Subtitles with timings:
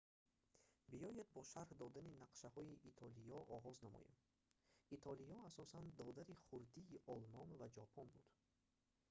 [0.91, 4.17] биёед бо шарҳ додани нақшаҳои итолиё оғоз намоем
[4.95, 8.27] итолиё асосан додари хурдии олмон ва ҷопон буд